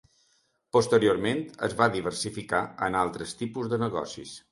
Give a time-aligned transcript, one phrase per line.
[0.77, 4.33] Posteriorment es va diversificar en altres tipus de negocis.